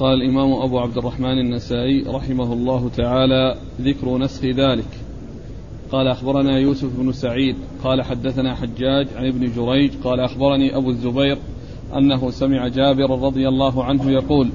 [0.00, 4.88] قال الإمام أبو عبد الرحمن النسائي رحمه الله تعالى ذكر نسخ ذلك.
[5.92, 11.38] قال أخبرنا يوسف بن سعيد قال حدثنا حجاج عن ابن جريج قال أخبرني أبو الزبير
[11.96, 14.48] أنه سمع جابر رضي الله عنه يقول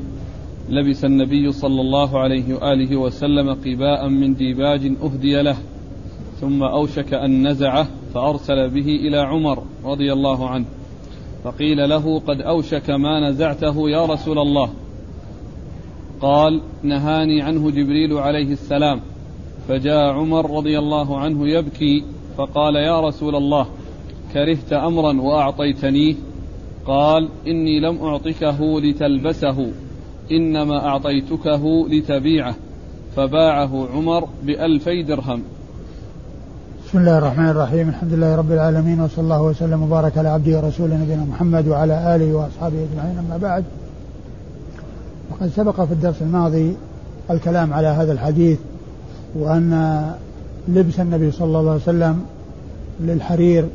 [0.69, 5.57] لبس النبي صلى الله عليه وآله وسلم قباء من ديباج أهدي له
[6.41, 10.65] ثم أوشك أن نزعه فأرسل به إلى عمر رضي الله عنه
[11.43, 14.69] فقيل له قد أوشك ما نزعته يا رسول الله.
[16.21, 18.99] قال نهاني عنه جبريل عليه السلام
[19.67, 22.03] فجاء عمر رضي الله عنه يبكي
[22.37, 23.65] فقال يا رسول الله
[24.33, 26.15] كرهت أمرا واعطيتنيه
[26.85, 29.71] قال إني لم أعطكه لتلبسه
[30.31, 32.55] إنما أعطيتكه لتبيعه
[33.15, 35.43] فباعه عمر بألفي درهم.
[36.87, 40.97] بسم الله الرحمن الرحيم الحمد لله رب العالمين وصلى الله وسلم وبارك على عبده ورسوله
[40.97, 43.63] نبينا محمد وعلى آله وأصحابه أجمعين أما بعد.
[45.31, 46.75] وقد سبق في الدرس الماضي
[47.31, 48.59] الكلام على هذا الحديث
[49.35, 50.01] وأن
[50.67, 52.25] لبس النبي صلى الله عليه وسلم
[52.99, 53.65] للحرير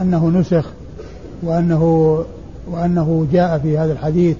[0.00, 0.66] أنه نسخ
[1.42, 1.84] وأنه
[2.70, 4.36] وأنه جاء في هذا الحديث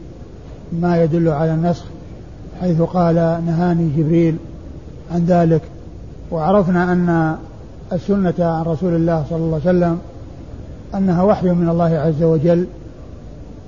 [0.72, 1.84] ما يدل على النسخ
[2.60, 3.14] حيث قال
[3.46, 4.36] نهاني جبريل
[5.14, 5.62] عن ذلك.
[6.30, 7.36] وعرفنا أن
[7.92, 9.98] السنة عن رسول الله صلى الله عليه وسلم
[10.94, 12.66] أنها وحي من الله عز وجل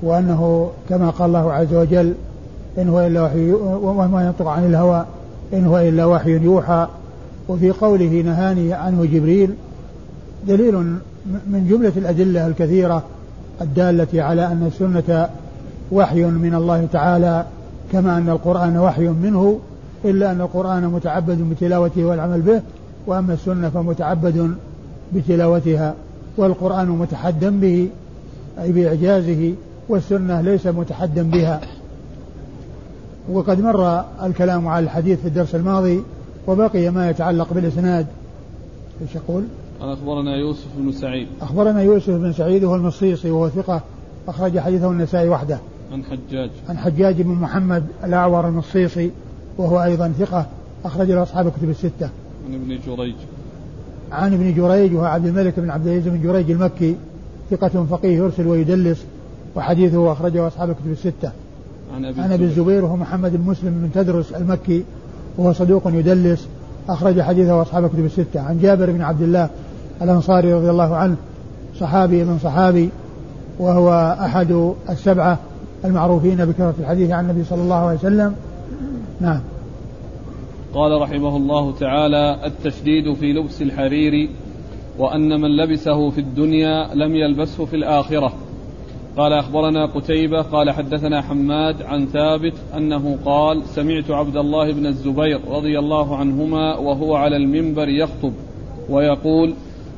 [0.02, 2.14] وأنه كما قال الله عز وجل
[2.78, 5.04] إن هو إلا وحي وما ينطق عن الهوى
[5.52, 6.86] إن هو إلا وحي يوحى.
[7.48, 9.50] وفي قوله نهاني عنه جبريل
[10.46, 10.74] دليل
[11.26, 13.02] من جملة الأدلة الكثيرة
[13.60, 15.28] الدالة على أن السنة
[15.92, 17.46] وحي من الله تعالى
[17.92, 19.58] كما أن القرآن وحي منه
[20.04, 22.62] إلا أن القرآن متعبد بتلاوته والعمل به
[23.06, 24.54] وأما السنة فمتعبد
[25.14, 25.94] بتلاوتها
[26.36, 27.88] والقرآن متحدا به
[28.62, 29.54] أي بإعجازه
[29.88, 31.60] والسنة ليس متحدا بها.
[33.28, 36.02] وقد مر الكلام على الحديث في الدرس الماضي
[36.46, 38.06] وبقي ما يتعلق بالإسناد.
[39.02, 39.44] إيش يقول؟
[39.80, 41.26] أخبرنا يوسف بن سعيد.
[41.40, 43.80] أخبرنا يوسف بن سعيد وهو المصيصي وهو ثقة
[44.28, 45.58] أخرج حديثه النسائي وحده.
[45.92, 46.50] عن حجاج.
[46.68, 49.10] عن حجاج بن محمد الأعور المصيصي
[49.58, 50.46] وهو أيضا ثقة
[50.84, 52.08] أخرج له أصحاب الكتب الستة.
[52.48, 53.14] عن ابن جريج.
[54.12, 56.96] عن ابن جريج وهو عبد الملك بن عبد العزيز بن جريج المكي
[57.50, 59.04] ثقة فقيه يرسل ويدلس
[59.56, 61.32] وحديثه أخرجه أصحاب الكتب الستة.
[61.94, 62.84] عن أبي عن أبي الزبير.
[62.84, 64.84] وهو محمد بن مسلم بن تدرس المكي
[65.38, 66.48] وهو صدوق يدلس.
[66.88, 68.40] أخرج حديثه أصحاب كتب الستة.
[68.40, 69.48] عن جابر بن عبد الله
[70.02, 71.16] الأنصاري رضي الله عنه
[71.80, 72.88] صحابي من صحابي
[73.58, 75.38] وهو أحد السبعة
[75.84, 78.34] المعروفين بكثرة الحديث عن النبي صلى الله عليه وسلم.
[79.20, 79.40] نعم.
[80.74, 84.30] قال رحمه الله تعالى التشديد في لبس الحرير
[84.98, 88.32] وأن من لبسه في الدنيا لم يلبسه في الآخرة.
[89.16, 95.40] قال أخبرنا قتيبة قال حدثنا حماد عن ثابت أنه قال سمعت عبد الله بن الزبير
[95.50, 98.32] رضي الله عنهما وهو على المنبر يخطب
[98.90, 99.54] ويقول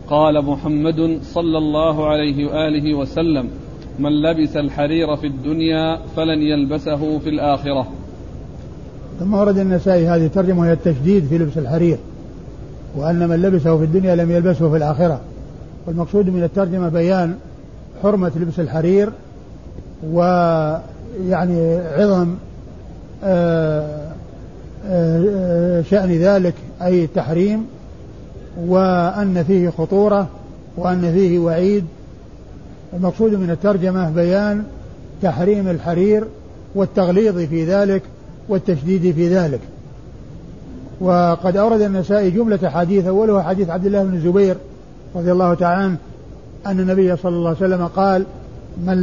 [0.08, 3.48] قال محمد صلى الله عليه وآله وسلم
[3.98, 7.86] من لبس الحرير في الدنيا فلن يلبسه في الآخرة.
[9.20, 11.98] ثم ورد النسائي هذه الترجمة هي التشديد في لبس الحرير
[12.96, 15.20] وأن من لبسه في الدنيا لم يلبسه في الآخرة.
[15.86, 17.34] والمقصود من الترجمة بيان
[18.03, 19.10] حرمة لبس الحرير
[20.12, 22.34] ويعني عظم
[23.25, 24.10] آه،
[24.88, 27.66] آه، شأن ذلك أي التحريم
[28.66, 30.28] وأن فيه خطورة
[30.77, 31.84] وأن فيه وعيد.
[32.93, 34.65] المقصود من الترجمة بيان
[35.22, 36.25] تحريم الحرير
[36.75, 38.03] والتغليظ في ذلك
[38.49, 39.61] والتشديد في ذلك.
[41.00, 44.56] وقد أورد النسائي جملة حديث أولها حديث عبد الله بن الزبير
[45.16, 45.97] رضي الله تعالى عنه
[46.66, 48.26] أن النبي صلى الله عليه وسلم قال
[48.86, 48.97] من,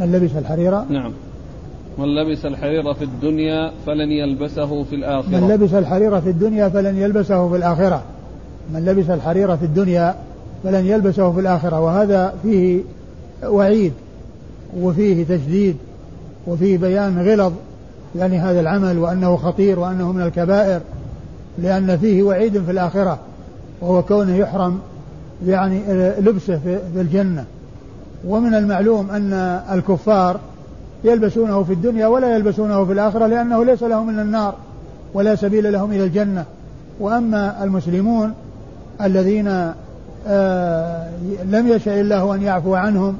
[0.00, 1.12] من لبس الحرير؟ نعم.
[1.98, 5.28] من لبس الحرير في الدنيا فلن يلبسه في الآخرة.
[5.28, 8.02] من لبس الحرير في الدنيا فلن يلبسه في الآخرة.
[8.74, 10.14] من لبس الحرير في الدنيا
[10.64, 11.80] فلن يلبسه في الآخرة.
[11.80, 12.80] وهذا فيه
[13.44, 13.92] وعيد
[14.80, 15.76] وفيه تشديد
[16.46, 17.52] وفيه بيان غلظ
[18.16, 20.80] يعني هذا العمل وأنه خطير وأنه من الكبائر
[21.58, 23.18] لأن فيه وعيد في الآخرة
[23.80, 24.78] وهو كونه يحرم
[25.46, 25.82] يعني
[26.20, 26.58] لبسه
[26.94, 27.44] في الجنة.
[28.26, 29.32] ومن المعلوم أن
[29.72, 30.40] الكفار
[31.04, 34.54] يلبسونه في الدنيا ولا يلبسونه في الآخرة لأنه ليس لهم إلا النار
[35.14, 36.44] ولا سبيل لهم إلى الجنة.
[37.00, 38.34] وأما المسلمون
[39.02, 39.72] الذين
[40.26, 41.08] آه
[41.44, 43.18] لم يشاء الله أن يعفو عنهم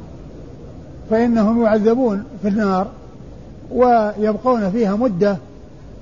[1.11, 2.87] فإنهم يعذبون في النار
[3.73, 5.37] ويبقون فيها مدة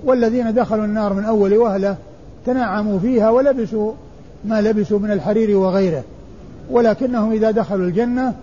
[0.04, 1.96] والذين دخلوا النار من أول وهلة
[2.46, 3.92] تنعموا فيها ولبسوا
[4.44, 6.04] ما لبسوا من الحرير وغيره
[6.70, 8.34] ولكنهم إذا دخلوا الجنة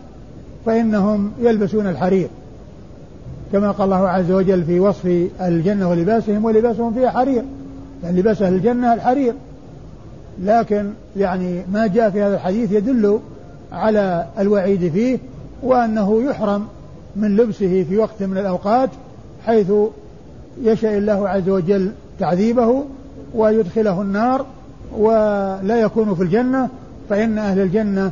[0.65, 2.27] فإنهم يلبسون الحرير
[3.51, 7.43] كما قال الله عز وجل في وصف الجنة ولباسهم ولباسهم فيها حرير
[8.03, 9.33] يعني لباس أهل الجنة الحرير.
[10.43, 13.19] لكن يعني ما جاء في هذا الحديث يدل
[13.71, 15.19] على الوعيد فيه
[15.63, 16.67] وأنه يحرم
[17.15, 18.89] من لبسه في وقت من الأوقات
[19.45, 19.71] حيث
[20.63, 22.83] يشاء الله عز وجل تعذيبه
[23.35, 24.45] ويدخله النار
[24.97, 26.69] ولا يكون في الجنة
[27.09, 28.11] فإن أهل الجنة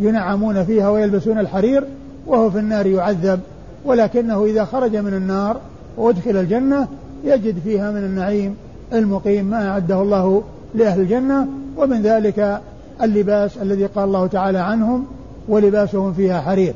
[0.00, 1.84] ينعمون فيها ويلبسون الحرير
[2.26, 3.40] وهو في النار يعذب
[3.84, 5.60] ولكنه إذا خرج من النار
[5.96, 6.88] وأدخل الجنة
[7.24, 8.56] يجد فيها من النعيم
[8.92, 10.42] المقيم ما أعده الله
[10.74, 12.60] لأهل الجنة ومن ذلك
[13.02, 15.06] اللباس الذي قال الله تعالى عنهم
[15.48, 16.74] ولباسهم فيها حرير.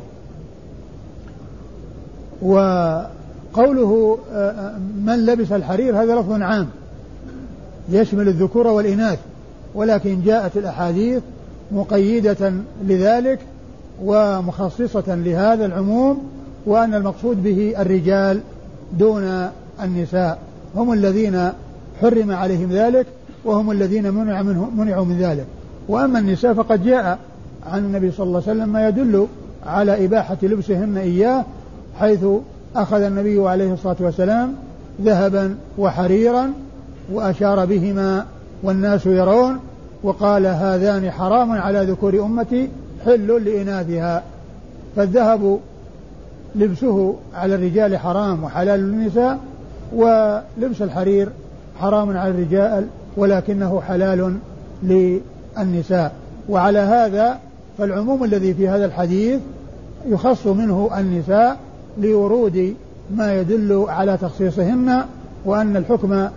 [2.42, 6.68] وقوله آه، آه، من لبس الحرير هذا لفظ عام
[7.90, 9.18] يشمل الذكور والإناث.
[9.74, 11.22] ولكن جاءت الأحاديث
[11.72, 12.52] مقيدة
[12.86, 13.38] لذلك
[14.04, 16.22] ومخصصة لهذا العموم
[16.66, 18.40] وأن المقصود به الرجال
[18.98, 19.48] دون
[19.82, 20.38] النساء.
[20.76, 21.50] هم الذين
[22.00, 23.06] حرم عليهم ذلك
[23.44, 25.46] وهم الذين منع منه منعوا من ذلك.
[25.88, 27.18] وأما النساء فقد جاء
[27.66, 29.26] عن النبي صلى الله عليه وسلم ما يدل
[29.66, 31.44] على إباحة لبسهن إياه
[32.00, 32.24] حيث
[32.76, 34.54] أخذ النبي عليه الصلاة والسلام
[35.02, 36.52] ذهبا وحريرا
[37.12, 38.26] وأشار بهما
[38.62, 39.58] والناس يرون
[40.02, 42.68] وقال هذان حرام على ذكور أمتي
[43.04, 44.22] حل لإناثها.
[44.96, 45.58] فالذهب
[46.54, 49.38] لبسه على الرجال حرام وحلال للنساء
[49.92, 51.28] ولبس الحرير
[51.80, 54.38] حرام على الرجال ولكنه حلال
[54.82, 56.12] للنساء.
[56.48, 57.38] وعلى هذا
[57.78, 59.40] فالعموم الذي في هذا الحديث
[60.06, 61.56] يخص منه النساء
[61.98, 62.74] لورود
[63.16, 65.04] ما يدل على تخصيصهن
[65.44, 66.28] وأن الحكم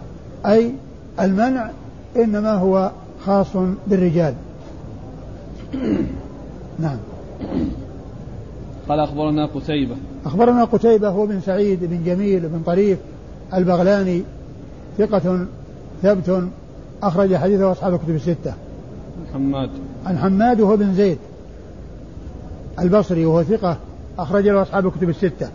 [0.46, 0.72] أي
[1.20, 1.70] المنع
[2.16, 2.92] إنما هو
[3.26, 3.48] خاص
[3.88, 4.34] بالرجال.
[6.80, 6.98] نعم.
[8.90, 9.96] قال أخبرنا قتيبة.
[10.26, 12.98] أخبرنا قتيبة هو بن سعيد بن جميل بن طريف
[13.54, 14.24] البغلاني
[14.98, 15.46] ثقة
[16.02, 16.48] ثبت
[17.04, 18.54] أخرج حديثه أصحاب الكتب الستة.
[19.34, 19.70] حماد.
[20.06, 21.18] عن حماد وهو بن زيد.
[22.80, 23.78] البصري وهو ثقة
[24.20, 25.50] أخرج له أصحاب الكتب الستة.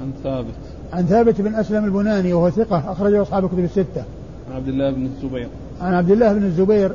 [0.00, 0.54] عن ثابت.
[0.92, 4.04] عن ثابت بن أسلم البناني وهو ثقة أخرج له أصحاب الكتب الستة.
[4.50, 5.48] عن عبد الله بن الزبير.
[5.82, 6.92] عن عبد الله بن الزبير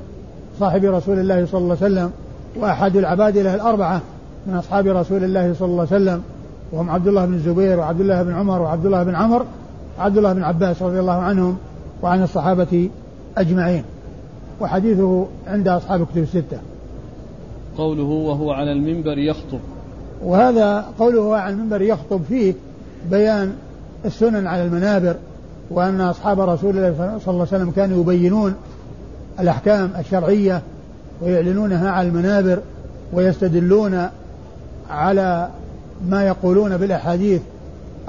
[0.59, 2.11] صاحب رسول الله صلى الله عليه وسلم
[2.55, 4.01] وأحد العبادلة الأربعة
[4.47, 6.21] من أصحاب رسول الله صلى الله عليه وسلم.
[6.71, 9.45] وهم عبد الله بن الزبير وعبد الله بن عمر وعبد الله بن عمر
[9.99, 11.57] وعبد الله بن عباس رضي الله عنهم
[12.01, 12.89] وعن الصحابة
[13.37, 13.83] أجمعين.
[14.61, 16.57] وحديثه عند أصحاب الكتب الستة.
[17.77, 19.59] قوله وهو على المنبر يخطب.
[20.23, 22.53] وهذا قوله على المنبر يخطب فيه
[23.11, 23.53] بيان
[24.05, 25.15] السنن على المنابر
[25.71, 28.55] وأن أصحاب رسول الله صلى الله عليه وسلم كانوا يبينون
[29.39, 30.61] الأحكام الشرعية
[31.21, 32.59] ويعلنونها على المنابر
[33.13, 34.07] ويستدلون
[34.89, 35.49] على
[36.09, 37.41] ما يقولون بالأحاديث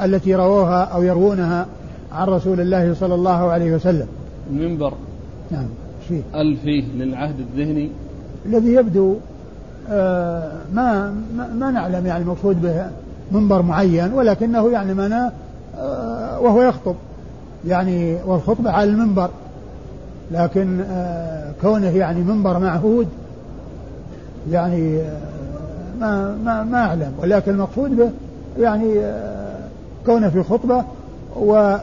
[0.02, 1.66] التي رووها أو يروونها
[2.12, 4.06] عن رسول الله صلى الله عليه وسلم.
[4.50, 4.92] المنبر.
[5.50, 5.66] نعم
[6.08, 7.90] فيه ألفي للعهد الذهني؟
[8.46, 9.16] الذي يبدو
[9.90, 12.86] آه ما, ما ما نعلم يعني المقصود به
[13.32, 15.32] منبر معين ولكنه يعني معناه
[15.78, 16.94] آه وهو يخطب.
[17.66, 19.30] يعني والخطبة على المنبر.
[20.30, 23.08] لكن آه كونه يعني منبر معهود
[24.50, 25.20] يعني آه
[26.00, 27.12] ما ما ما أعلم.
[27.22, 28.10] ولكن المقصود به
[28.58, 29.58] يعني آه
[30.06, 30.84] كونه في خطبة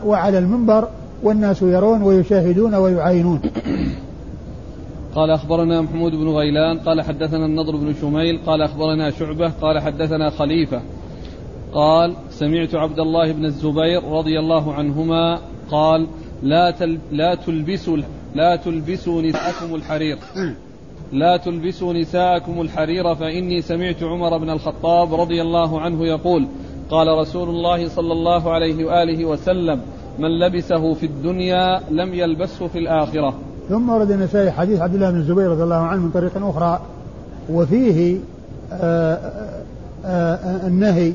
[0.05, 0.87] وعلى المنبر
[1.23, 3.41] والناس يرون ويشاهدون ويعاينون.
[5.15, 10.29] قال أخبرنا محمود بن غيلان قال حدثنا النضر بن شميل قال أخبرنا شعبة قال حدثنا
[10.29, 10.81] خليفة.
[11.73, 15.39] قال سمعت عبد الله بن الزبير رضي الله عنهما
[15.71, 16.07] قال
[16.43, 17.97] لا تل لا تلبسوا
[18.35, 20.17] لا تلبسوا نساءكم الحرير.
[21.11, 26.47] لا تلبسوا نساءكم الحرير فإني سمعت عمر بن الخطاب رضي الله عنه يقول
[26.89, 29.79] قال رسول الله صلى الله عليه وآله وسلم
[30.19, 33.33] من لبسه في الدنيا لم يلبسه في الآخرة.
[33.69, 36.81] ثم ورد النسائي حديث عبد الله بن الزبير رضي الله عنه من طريق أخرى
[37.49, 38.17] وفيه
[38.71, 39.19] آآ آه،
[40.05, 40.33] آآ
[40.65, 41.13] آه، النهي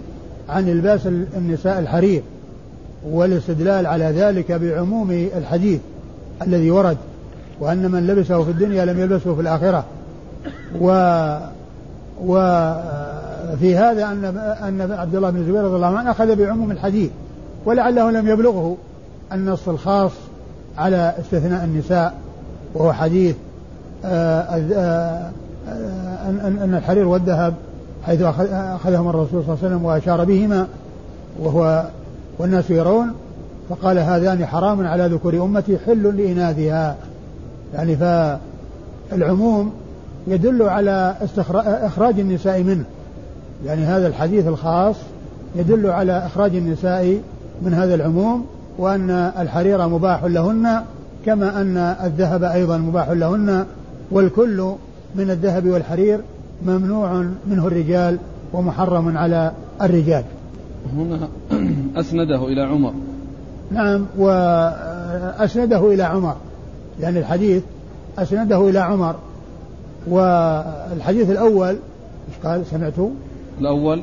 [0.48, 2.22] عن إلباس النساء الحرير
[3.10, 5.80] والاستدلال على ذلك بعموم الحديث
[6.42, 6.96] الذي ورد.
[7.60, 9.84] وأن من لبسه في الدنيا لم يلبسه في الآخرة.
[10.80, 10.90] و
[12.24, 14.24] وفي هذا أن
[14.62, 17.10] أن عبد الله بن الزبير رضي الله عنه أخذ بعموم الحديث
[17.64, 18.76] ولعله لم يبلغه
[19.32, 20.12] النص الخاص
[20.78, 22.14] على استثناء النساء
[22.74, 23.36] وهو حديث
[24.04, 25.30] آه، آه،
[25.68, 27.54] آه، أن الحرير والذهب
[28.06, 30.66] حيث أخذهما الرسول صلى الله عليه وسلم وأشار بهما
[31.40, 31.84] وهو
[32.38, 33.10] والناس يرون
[33.68, 36.96] فقال هذان حرام على ذكور أمتي حل لإناثها.
[37.74, 37.96] يعني
[39.10, 39.72] فالعموم
[40.26, 41.14] يدل على
[41.64, 42.84] إخراج النساء منه.
[43.66, 44.96] يعني هذا الحديث الخاص
[45.56, 47.20] يدل على إخراج النساء
[47.62, 48.46] من هذا العموم
[48.78, 50.82] وأن الحرير مباح لهن
[51.26, 53.66] كما أن الذهب أيضا مباح لهن
[54.10, 54.72] والكل
[55.14, 56.20] من الذهب والحرير
[56.66, 58.18] ممنوع منه الرجال
[58.52, 60.24] ومحرم على الرجال.
[60.96, 61.28] هنا
[61.96, 62.92] أسنده إلى عمر.
[63.70, 66.36] نعم وأسنده إلى عمر.
[67.00, 67.62] يعني الحديث
[68.18, 69.14] أسنده إلى عمر
[70.06, 72.94] والحديث الأول إيش قال؟ سمعت
[73.60, 74.02] الأول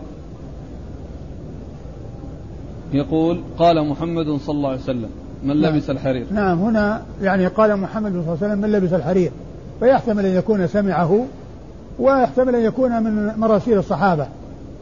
[2.93, 5.09] يقول قال محمد صلى الله عليه وسلم
[5.43, 5.75] من نعم.
[5.75, 6.25] لبس الحرير.
[6.31, 9.31] نعم هنا يعني قال محمد صلى الله عليه وسلم من لبس الحرير.
[9.79, 11.25] فيحتمل أن يكون سمعه
[11.99, 14.27] ويحتمل أن يكون من مراسيل الصحابة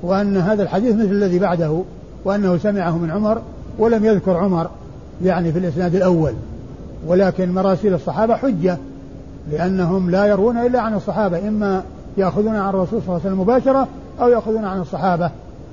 [0.04, 1.82] وأن هذا الحديث مثل الذي بعده
[2.26, 3.42] وأنه سمعه من عمر
[3.80, 4.70] ولم يذكر عمر
[5.24, 6.34] يعني في الإسناد الأول.
[7.08, 8.78] ولكن مراسيل الصحابة حجة
[9.52, 11.84] لأنهم لا يروون إلا عن الصحابة إما
[12.18, 13.88] يأخذون عن الرسول صلى الله عليه وسلم مباشرة
[14.22, 15.32] أو يأخذون عن الصحابة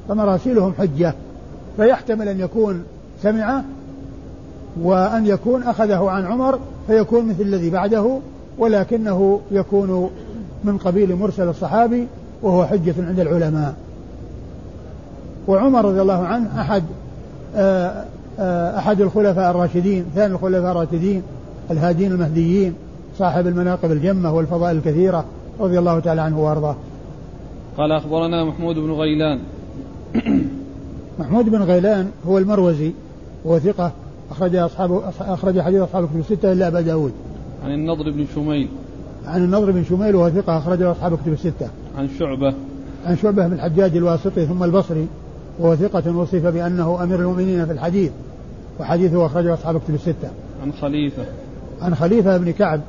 [0.08, 1.14] فمراسيلهم حجة.
[1.76, 2.84] فيحتمل أن يكون
[3.22, 3.64] سمعه
[4.82, 8.18] وأن يكون أخذه عن عمر فيكون مثل الذي بعده
[8.58, 10.10] ولكنه يكون
[10.64, 12.06] من قبيل مرسل الصحابي
[12.42, 13.74] وهو حجة عند العلماء.
[15.48, 16.82] وعمر رضي الله عنه أحد
[17.56, 18.04] آه،
[18.78, 21.22] أحد الخلفاء الراشدين ثاني الخلفاء الراشدين
[21.70, 22.74] الهادين المهديين
[23.18, 25.24] صاحب المناقب الجمة والفضائل الكثيرة
[25.60, 26.76] رضي الله تعالى عنه وأرضاه.
[27.78, 29.38] قال أخبرنا محمود بن غيلان.
[31.20, 32.92] محمود بن غيلان هو المروزي
[33.44, 33.92] وهو ثقة
[34.30, 37.12] أخرج أصحاب أخرج حديث أصحاب الكتب الستة إلا أبا داود.
[37.64, 38.68] عن النضر بن شميل.
[39.26, 41.68] عن النضر بن شميل وهو ثقة أخرج أصحاب الكتب الستة.
[41.98, 42.54] عن شعبة.
[43.06, 45.06] عن شعبة بن الحجاج الواسطي ثم البصري.
[45.58, 48.10] وهو ثقة وصف بأنه أمير المؤمنين في الحديث
[48.80, 50.30] وحديثه أخرجه أصحاب الكتب الستة.
[50.62, 51.22] عن خليفة.
[51.82, 52.80] عن خليفة بن كعب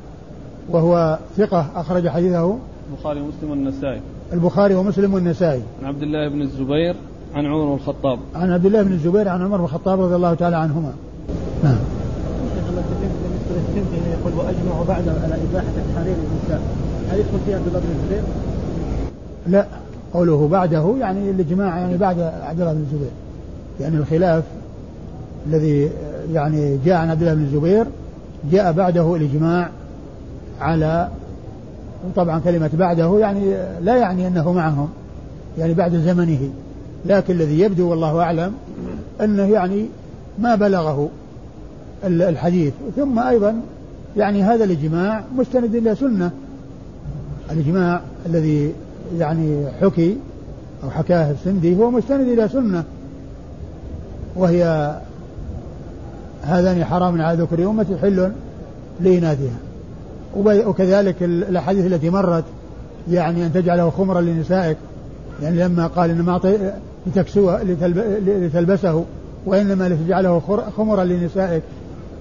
[0.70, 2.58] وهو ثقة أخرج حديثه.
[2.90, 4.00] البخاري ومسلم والنسائي.
[4.32, 5.62] البخاري ومسلم والنسائي.
[5.82, 6.94] عن عبد الله بن الزبير
[7.34, 8.18] عن عمر بن الخطاب.
[8.34, 10.92] عن عبد الله بن الزبير عن عمر بن الخطاب رضي الله تعالى عنهما.
[11.64, 11.78] نعم.
[14.24, 16.62] يقول وأجمع بعده على إباحة الحرير للنساء
[17.10, 18.22] هل يدخل فيها عبد الله بن الزبير؟
[19.46, 19.66] لا.
[20.14, 23.10] قوله بعده يعني الإجماع يعني بعد عبد الله بن الزبير
[23.80, 24.44] يعني الخلاف
[25.46, 25.90] الذي
[26.32, 27.86] يعني جاء عن عبد الله بن الزبير
[28.52, 29.70] جاء بعده الإجماع
[30.60, 31.08] على
[32.06, 34.88] وطبعا كلمة بعده يعني لا يعني أنه معهم
[35.58, 36.50] يعني بعد زمنه.
[37.06, 38.52] لكن الذي يبدو والله أعلم
[39.20, 39.86] أنه يعني
[40.38, 41.08] ما بلغه
[42.04, 42.72] الحديث.
[42.96, 43.60] ثم أيضا
[44.16, 46.30] يعني هذا الإجماع مستند إلى سنة.
[47.50, 48.72] الإجماع الذي
[49.18, 50.16] يعني حكي
[50.84, 52.84] أو حكاه السندي هو مستند إلى سنة.
[54.36, 54.94] وهي
[56.42, 58.32] هذان حرام على ذكر أمة حل
[59.00, 59.56] لإناثها.
[60.36, 62.44] وكذلك الأحاديث التي مرت
[63.10, 64.76] يعني أن تجعله خمرا لنسائك.
[65.42, 66.72] يعني لما قال إنما أعطي
[67.06, 67.62] لتكسوه
[68.26, 69.04] لتلبسه
[69.46, 71.62] وإنما لتجعله خمرا لنسائك.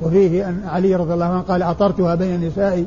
[0.02, 2.86] وفيه أن علي رضي الله عنه قال أطرتها بين النساء.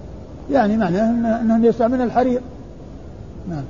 [0.52, 2.40] يعني معناه أنهم يستعملون الحرير.
[3.50, 3.62] نعم.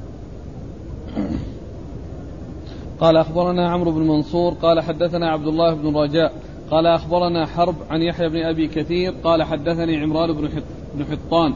[3.00, 6.32] قال أخبرنا عمرو بن منصور قال حدثنا عبد الله بن رجاء
[6.70, 10.32] قال أخبرنا حرب عن يحيى بن أبي كثير قال حدثني عمران
[10.94, 11.54] بن حطان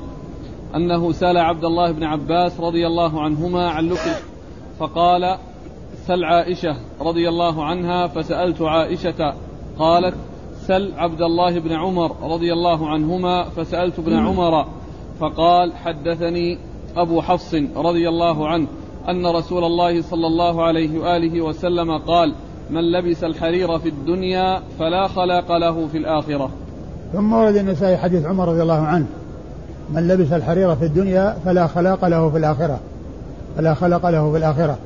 [0.76, 4.11] أنه سأل عبد الله بن عباس رضي الله عنهما عن لكل
[4.78, 5.37] فقال
[6.06, 9.35] سل عائشة رضي الله عنها فسألت عائشة
[9.78, 10.14] قالت
[10.66, 14.66] سل عبد الله بن عمر رضي الله عنهما فسألت ابن عمر
[15.20, 16.59] فقال حدثني
[16.97, 18.66] أبو حفص رضي الله عنه
[19.09, 22.35] أن رسول الله صلى الله عليه وآله وسلم قال
[22.71, 26.50] من لبس الحرير في الدنيا فلا خلاق له في الآخرة.
[27.12, 29.07] ثم ورد النسائي حديث عمر رضي الله عنه
[29.95, 32.80] من لبس الحرير في الدنيا فلا خلاق له في الآخرة.
[33.57, 34.78] فلا خلق له في الآخرة.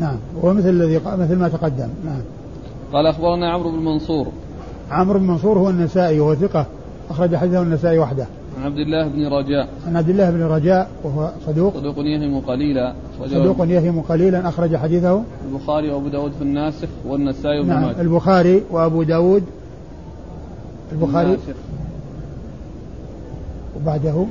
[0.00, 0.16] نعم.
[0.42, 1.88] ومثل الذي مثل ما تقدم.
[2.04, 2.22] نعم.
[2.92, 4.26] قال أخبرنا عمرو بن منصور.
[4.90, 6.66] عمرو بن منصور هو النسائي وهو ثقة
[7.10, 8.26] أخرج حديثه النسائي وحده.
[8.62, 9.68] عن عبد الله بن رجاء.
[9.86, 11.74] عن عبد الله بن رجاء وهو صدوق.
[11.74, 12.94] صدوق يهم قليلا.
[13.30, 15.22] صدوق يهم قليلا أخرج حديثه.
[15.50, 18.00] البخاري وأبو داود في الناسخ والنسائي وابن نعم ماجه.
[18.00, 19.42] البخاري وأبو داود.
[20.92, 21.56] البخاري الناسخ.
[23.76, 24.26] وبعده.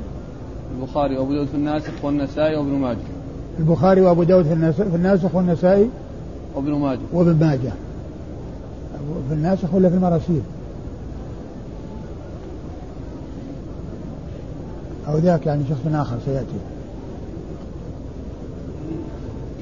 [0.78, 2.98] البخاري وأبو داود في الناسخ والنسائي وابن ماجه.
[3.58, 4.52] البخاري وأبو داود في
[4.96, 5.88] الناسخ والنسائي
[6.54, 6.98] وابن ماجه.
[7.12, 7.72] وابن ماجه.
[9.28, 10.42] في الناسخ ولا في المراسيل؟
[15.12, 16.56] أو ذاك يعني شخص آخر سيأتي.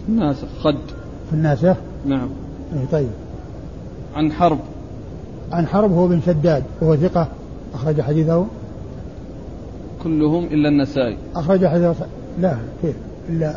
[0.09, 0.77] الناسخ خد.
[1.31, 1.77] في الناسخ
[2.07, 2.29] نعم.
[2.73, 3.09] إيه طيب.
[4.15, 4.59] عن حرب.
[5.53, 7.29] عن حرب هو بن شداد وهو ثقة.
[7.75, 8.47] أخرج حديثه.
[10.03, 11.17] كلهم إلا النسائي.
[11.37, 12.07] أخرج حديثه.
[12.41, 12.97] لا كيف؟
[13.29, 13.55] إلا.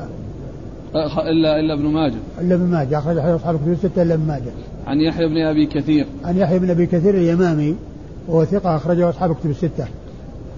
[1.18, 2.18] إلا إلا ابن ماجه.
[2.42, 2.98] إلا ابن ماجه.
[2.98, 4.52] أخرج حديث أصحاب الكتب الستة إلا ابن ماجه.
[4.88, 6.06] عن يحيى بن أبي كثير.
[6.24, 7.76] عن يحيى بن أبي كثير اليمامي
[8.28, 9.86] وهو ثقة أخرجه أصحاب الكتب الستة.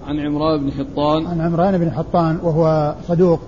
[0.06, 1.26] عن عمران بن حطان.
[1.26, 3.40] عن عمران بن حطان وهو صدوق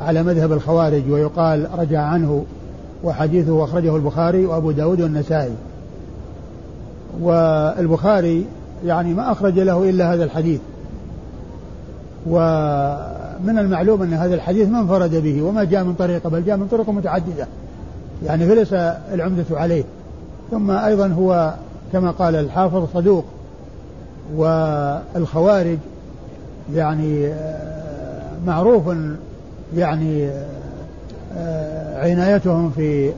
[0.00, 2.44] على مذهب الخوارج ويقال رجع عنه
[3.04, 5.54] وحديثه أخرجه البخاري وأبو داود والنسائي.
[7.20, 8.46] والبخاري
[8.84, 10.60] يعني ما أخرج له إلا هذا الحديث.
[12.26, 16.68] ومن المعلوم أن هذا الحديث ما انفرد به وما جاء من طريقه بل جاء من
[16.68, 17.46] طرق متعددة.
[18.24, 18.72] يعني فليس
[19.12, 19.84] العمدة عليه.
[20.50, 21.54] ثم أيضا هو
[21.92, 23.24] كما قال الحافظ صدوق
[24.36, 25.78] والخوارج
[26.74, 28.82] يعني آه، معروف
[29.76, 30.30] يعني
[31.36, 33.12] آه، عنايتهم في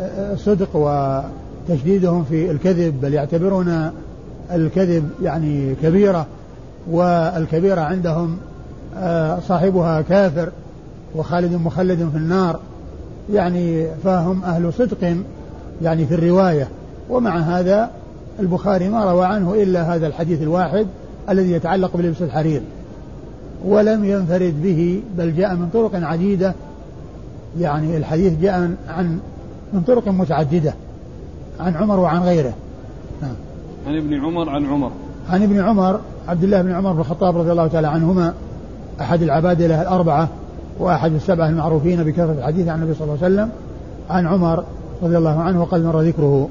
[0.00, 3.90] آه، الصدق وتشديدهم في الكذب بل يعتبرون
[4.52, 6.26] الكذب يعني كبيرة
[6.90, 8.36] والكبيرة عندهم
[9.48, 10.48] صاحبها كافر
[11.16, 12.60] وخالد مخلد في النار
[13.32, 15.16] يعني فهم أهل صدق
[15.82, 16.68] يعني في الرواية.
[17.10, 17.90] ومع هذا
[18.40, 20.86] البخاري ما روى عنه إلا هذا الحديث الواحد
[21.30, 22.62] الذي يتعلق بلبس الحرير
[23.64, 26.54] ولم ينفرد به بل جاء من طرق عديدة.
[27.58, 29.18] يعني الحديث جاء عن
[29.72, 30.74] من طرق متعددة
[31.60, 32.52] عن عمر وعن غيره.
[33.22, 33.34] نعم.
[33.86, 34.90] عن ابن عمر عن عمر.
[35.30, 38.34] عن ابن عمر عبد الله بن عمر بن الخطاب رضي الله تعالى عنهما
[39.00, 40.28] أحد العبادلة الأربعة
[40.78, 43.50] وأحد السبعة المعروفين بكثرة الحديث عن النبي صلى الله عليه وسلم
[44.10, 44.64] عن عمر
[45.02, 46.48] رضي الله عنه وقد مر ذكره.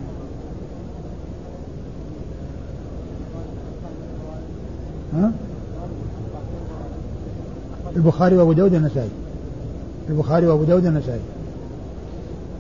[8.04, 9.10] البخاري وأبو داود النسائي
[10.10, 11.20] البخاري وأبو داود النسائي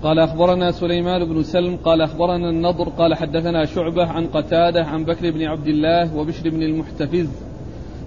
[0.03, 5.31] قال أخبرنا سليمان بن سلم قال أخبرنا النضر قال حدثنا شعبة عن قتادة عن بكر
[5.31, 7.27] بن عبد الله وبشر بن المحتفز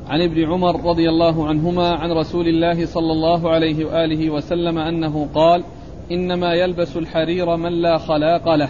[0.08, 5.28] عن ابن عمر رضي الله عنهما عن رسول الله صلى الله عليه وآله وسلم أنه
[5.34, 5.62] قال
[6.10, 8.68] إنما يلبس الحرير من لا خلاق له.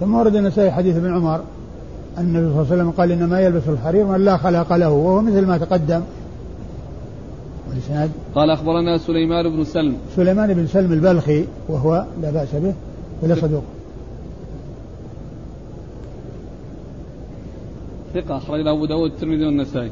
[0.00, 1.40] ثم ورد النسائي حديث ابن عمر
[2.18, 5.22] أن النبي صلى الله عليه وسلم قال إنما يلبس الحرير من لا خلاق له وهو
[5.22, 6.00] مثل ما تقدم
[7.68, 9.96] والإسناد؟ قال أخبرنا سليمان بن سلم.
[10.16, 12.74] سليمان بن سلم البلخي وهو لا بأس به
[13.22, 13.62] ولا صدوق.
[18.14, 19.90] ثقة أخرج له أبو داود والترمذي والنسائي.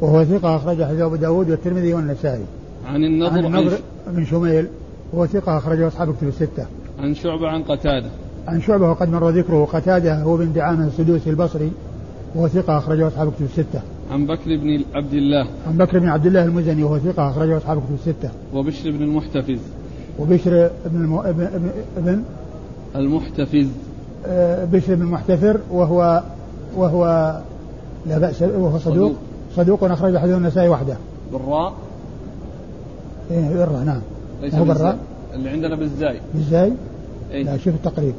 [0.00, 2.44] وهو ثقة أخرج حديث أبو داود والترمذي والنسائي.
[2.86, 4.66] عن النضر, عن النضر بن شميل
[5.12, 6.66] وهو ثقة أخرجه أصحاب كتب الستة.
[6.98, 8.08] عن شعبة عن قتادة.
[8.48, 11.72] عن شعبة وقد مر ذكره قتادة هو بن دعامة السدوسي البصري
[12.34, 13.80] وهو ثقة أخرجه أصحاب كتب الستة.
[14.12, 15.46] عن بكر بن عبد الله.
[15.66, 18.30] عن بكر بن عبد الله المزني وهو ثقة أخرجه أصحاب كتب الستة.
[18.54, 19.58] وبشر بن المحتفز.
[20.18, 21.20] وبشر بن المو...
[21.20, 22.22] ابن, ابن,
[22.96, 23.68] المحتفز.
[24.26, 26.22] آه بشر بن المحتفر وهو
[26.76, 27.04] وهو
[28.06, 29.12] لا بأس وهو صدوق
[29.56, 30.96] صدوق أخرج حديث النسائي وحده.
[31.32, 31.72] بالراء؟
[33.30, 34.00] إيه بالراء نعم.
[34.42, 34.98] ليس هو بالراء؟
[35.34, 36.20] اللي عندنا بالزاي.
[36.34, 36.72] بالزاي؟
[37.32, 38.14] إيه؟ لا شوف التقريب.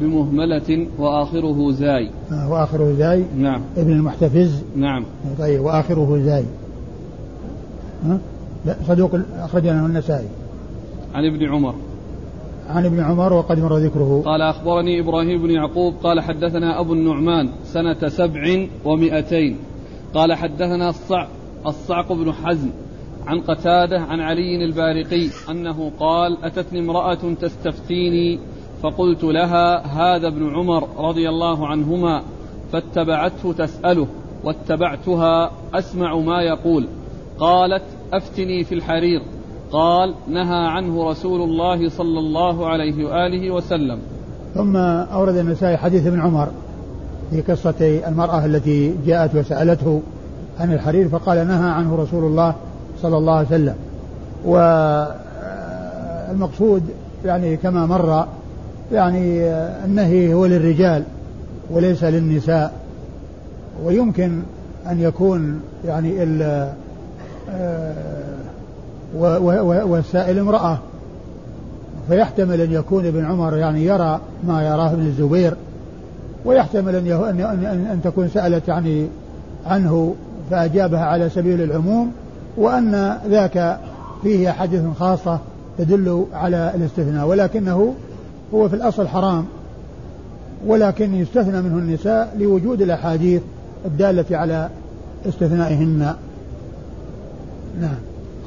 [0.00, 2.10] بمهملة وآخره زاي.
[2.32, 3.24] آه وآخره زاي.
[3.36, 3.60] نعم.
[3.76, 4.62] ابن المحتفز.
[4.76, 5.04] نعم.
[5.38, 6.44] طيب وآخره زاي.
[8.04, 8.18] ها؟
[8.66, 10.28] لا صدوق أخرج له النسائي.
[11.14, 11.74] عن ابن عمر.
[12.70, 14.22] عن ابن عمر وقد مر ذكره.
[14.24, 19.56] قال أخبرني إبراهيم بن يعقوب قال حدثنا أبو النعمان سنة سبع ومئتين.
[20.14, 21.28] قال حدثنا الصعق
[21.66, 22.70] الصعق بن حزم
[23.26, 28.38] عن قتادة عن علي البارقي أنه قال أتتني امرأة تستفتيني
[28.82, 32.22] فقلت لها هذا ابن عمر رضي الله عنهما
[32.72, 34.06] فاتبعته تسأله
[34.44, 36.86] واتبعتها أسمع ما يقول.
[37.38, 39.22] قالت أفتني في الحرير.
[39.72, 43.98] قال نهى عنه رسول الله صلى الله عليه وآله وسلم.
[44.54, 46.48] ثم أورد النسائي حديث ابن عمر
[47.30, 50.02] في قصة المرأة التي جاءت وسألته
[50.60, 52.54] عن الحرير فقال نهى عنه رسول الله
[53.02, 53.74] صلى الله عليه وسلم.
[56.30, 56.82] والمقصود
[57.24, 58.26] يعني كما مر
[58.92, 59.44] يعني
[59.84, 61.02] النهي هو للرجال
[61.70, 62.72] وليس للنساء
[63.84, 64.42] ويمكن
[64.90, 66.42] أن يكون يعني ال
[67.50, 67.94] آه،
[69.84, 70.78] والسائل امرأة.
[72.08, 75.54] فيحتمل أن يكون ابن عمر يعني يرى ما يراه ابن الزبير
[76.44, 79.08] ويحتمل أن, أن, أن, تكون سألت يعني
[79.66, 80.14] عنه
[80.50, 82.12] فأجابها على سبيل العموم
[82.56, 83.78] وأن ذاك
[84.22, 85.38] فيه حديث خاصة
[85.78, 87.26] تدل على الاستثناء.
[87.26, 87.94] ولكنه
[88.54, 89.44] هو في الأصل حرام
[90.66, 93.42] ولكن يستثنى منه النساء لوجود الأحاديث
[93.84, 94.68] الدالة على
[95.28, 96.14] استثنائهن.
[97.80, 97.98] نعم.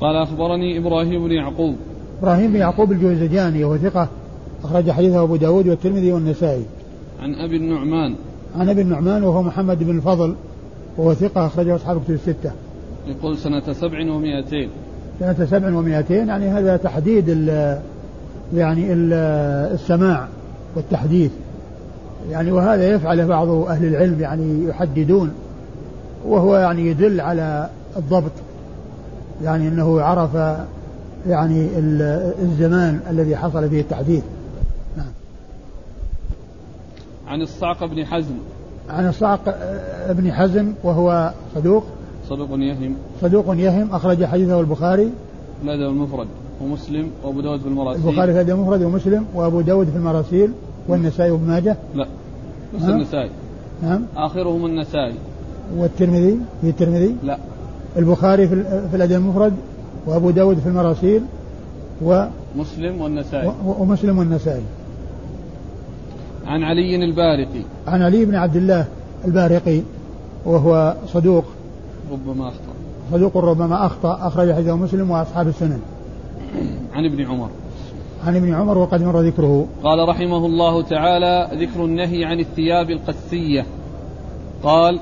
[0.01, 1.75] قال أخبرني إبراهيم بن يعقوب.
[2.21, 4.07] إبراهيم بن يعقوب الجوزجاني وهو ثقة
[4.63, 6.63] أخرج حديثه أبو داود والترمذي والنسائي.
[7.21, 8.15] عن أبي النعمان.
[8.55, 10.35] عن أبي النعمان وهو محمد بن الفضل
[10.97, 12.51] وهو ثقة أخرجه أصحاب كتب الستة.
[13.07, 14.69] يقول سنة سبع ومائتين
[15.19, 17.79] سنة سبع ومائتين يعني هذا تحديد ال
[18.55, 19.13] يعني ال
[19.73, 20.27] السماع
[20.75, 21.31] والتحديث.
[22.31, 25.31] يعني وهذا يفعله بعض أهل العلم يعني يحددون
[26.25, 28.31] وهو يعني يدل على الضبط.
[29.43, 30.59] يعني أنه عرف
[31.27, 31.69] يعني
[32.41, 34.23] الزمان الذي حصل فيه التحديث.
[34.97, 35.11] نعم.
[37.27, 38.35] عن الصعق بن حزم.
[38.89, 39.55] عن الصعق
[40.09, 41.83] بن حزم وهو صدوق.
[42.29, 42.95] صدوق يهم.
[43.21, 45.09] صدوق يهم أخرج حديثه البخاري.
[45.63, 46.27] الأدب المفرد؟
[46.61, 48.07] ومسلم وأبو داود في المراسيل.
[48.07, 50.51] البخاري في الأدب المفرد ومسلم وأبو داود في المراسيل
[50.87, 51.77] والنسائي وابن ماجه.
[51.95, 52.07] لا
[52.75, 52.83] بس.
[52.83, 53.29] النسائي.
[53.83, 54.01] نعم.
[54.17, 55.13] آخرهم النسائي.
[55.77, 57.15] والترمذي في الترمذي.
[57.23, 57.37] لا.
[57.97, 59.53] البخاري في, في الأدب المفرد
[60.05, 61.21] وأبو داود في المراسيل
[62.01, 63.51] و مسلم والنسائي.
[63.65, 64.63] ومسلم والنسائي.
[66.47, 67.63] عن علي البارقي.
[67.87, 68.85] عن علي بن عبد الله
[69.25, 69.81] البارقي
[70.45, 71.45] وهو صدوق.
[72.11, 72.73] ربما أخطأ.
[73.11, 75.79] صدوق ربما أخطأ أخرج حديثه مسلم وأصحاب السنن.
[76.93, 77.49] عن ابن عمر.
[78.23, 79.67] عن ابن عمر وقد مر ذكره.
[79.83, 83.65] قال رحمه الله تعالى ذكر النهي عن الثياب القسية
[84.63, 84.99] قال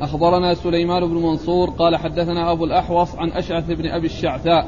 [0.00, 4.66] أخبرنا سليمان بن منصور قال حدثنا أبو الأحوص عن أشعث بن أبي الشعثاء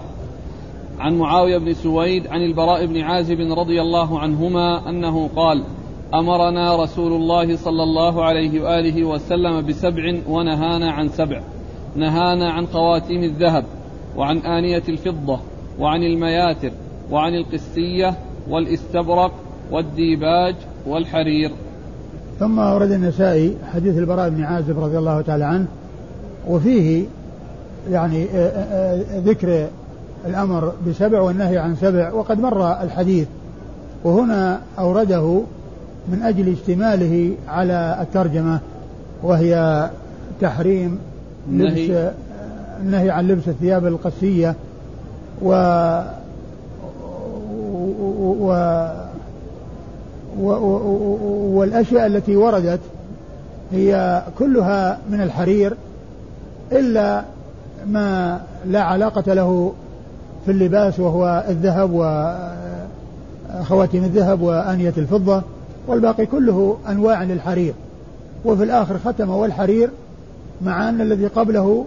[0.99, 5.65] عن معاوية بن سويد عن البراء بن عازب رضي الله عنهما أنه قال
[6.15, 11.41] أمرنا رسول الله صلى الله عليه وآله وسلم بسبع ونهانا عن سبع.
[11.97, 13.65] نهانا عن خواتيم الذهب
[14.17, 15.41] وعن آنية الفضة
[15.81, 16.71] وعن المياتر
[17.11, 18.15] وعن القسية
[18.49, 19.33] والاستبرق
[19.71, 20.55] والديباج
[20.87, 21.51] والحرير.
[22.41, 25.67] ثم ورد النسائي حديث البراء بن عازب رضي الله تعالى عنه
[26.49, 27.05] وفيه
[27.91, 29.69] يعني آه، آه، آه، ذكر
[30.27, 33.29] الأمر بسبع والنهي عن سبع وقد مر الحديث.
[34.05, 35.43] وهنا أورده
[36.09, 38.61] من أجل اشتماله على الترجمة
[39.23, 39.91] وهي
[40.41, 40.99] تحريم
[41.51, 42.13] لبس
[42.81, 44.55] النهي عن لبس الثياب القسية
[45.43, 45.53] و
[48.45, 48.53] و
[51.57, 52.81] والأشياء التي وردت
[53.73, 55.77] هي كلها من الحرير
[56.73, 57.25] إلا
[57.87, 59.73] ما لا علاقة له
[60.45, 61.91] في اللباس وهو الذهب
[63.61, 65.43] وخواتم الذهب وآنية الفضة
[65.87, 67.75] والباقي كله أنواع للحرير.
[68.45, 69.91] وفي الآخر ختم والحرير
[70.63, 71.85] مع أن الذي قبله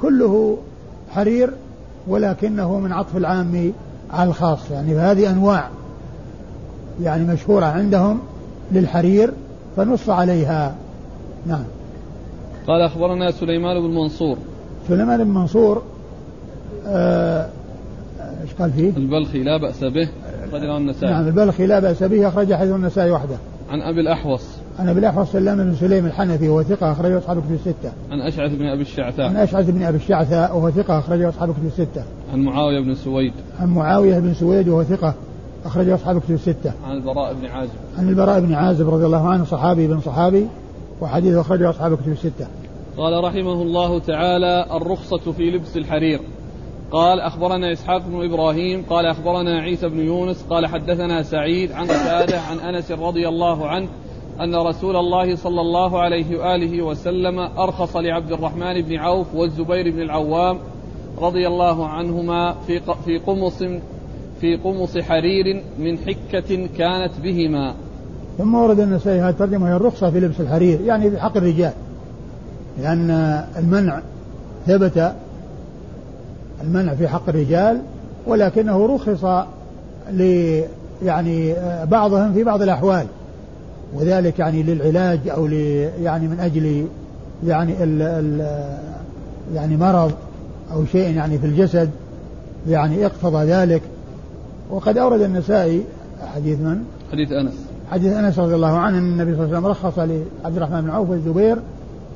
[0.00, 0.58] كله
[1.10, 1.50] حرير
[2.06, 3.72] ولكنه من عطف العام
[4.10, 5.68] على الخاص يعني هذه أنواع
[7.02, 8.20] يعني مشهورة عندهم
[8.72, 9.32] للحرير
[9.76, 10.74] فنص عليها.
[11.46, 11.64] نعم.
[12.66, 14.36] قال أخبرنا سليمان بن منصور.
[14.88, 15.82] سليمان بن منصور
[16.86, 17.48] آه،
[18.42, 20.08] إيش قال فيه؟ البلخي لا بأس به
[20.48, 21.12] أخرجه النسائي.
[21.12, 23.36] نعم البلخي لا بأس به أخرج حديث النسائي وحده.
[23.70, 24.57] عن أبي الأحوص.
[24.78, 28.52] عن أبي الأحوص سلام بن سليم الحنفي وهو ثقة أخرجه أصحاب كتب الستة عن أشعث
[28.52, 32.40] بن أبي الشعثاء عن أشعث بن أبي الشعثاء وهو ثقة أخرجه أصحاب كتب الستة عن
[32.40, 35.14] معاوية بن سويد عن معاوية بن سويد وهو ثقة
[35.64, 36.72] أخرجه أصحاب كتب الستة.
[36.86, 37.72] عن البراء بن عازب.
[37.98, 40.46] عن البراء بن عازب رضي الله عنه صحابي بن صحابي
[41.00, 42.46] وحديثه أخرجه أصحاب كتب الستة.
[42.96, 46.20] قال رحمه الله تعالى الرخصة في لبس الحرير.
[46.92, 52.40] قال أخبرنا إسحاق بن إبراهيم قال أخبرنا عيسى بن يونس قال حدثنا سعيد عن قتادة
[52.40, 53.88] عن أنس رضي الله عنه
[54.40, 60.02] أن رسول الله صلى الله عليه وآله وسلم أرخص لعبد الرحمن بن عوف والزبير بن
[60.02, 60.58] العوام
[61.20, 63.62] رضي الله عنهما في في قمص
[64.40, 67.74] في قمص حرير من حكة كانت بهما.
[68.38, 71.72] ثم ورد النسائي هذه الترجمة هي الرخصة في لبس الحرير يعني في حق الرجال
[72.78, 73.10] لأن
[73.58, 74.00] المنع
[74.66, 75.12] ثبت
[76.64, 77.80] المنع في حق الرجال
[78.26, 79.24] ولكنه رخص
[80.12, 80.22] ل
[81.02, 83.06] يعني بعضهم في بعض الأحوال.
[83.94, 85.52] وذلك يعني للعلاج أو ل
[86.02, 86.86] يعني من أجل
[87.46, 88.46] يعني ال ال
[89.54, 90.12] يعني مرض
[90.72, 91.90] أو شيء يعني في الجسد
[92.68, 93.82] يعني اقتضى ذلك.
[94.70, 95.82] وقد أورد النسائي
[96.34, 97.52] حديث من؟ حديث أنس.
[97.90, 100.90] حديث أنس رضي الله عنه أن النبي صلى الله عليه وسلم رخص لعبد الرحمن بن
[100.90, 101.58] عوف والزبير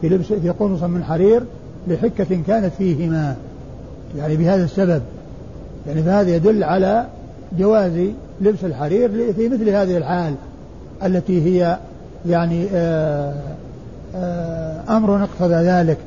[0.01, 1.43] في لبس في قنص من حرير
[1.89, 3.37] لحكة كانت فيهما.
[4.19, 5.03] يعني بهذا السبب.
[5.87, 7.07] يعني فهذا يدل على
[7.59, 7.93] جواز
[8.41, 10.35] لبس الحرير في مثل هذه الحال.
[11.05, 11.79] التي هي
[12.27, 13.35] يعني آآ
[14.15, 15.99] آآ أمر اقتضى ذلك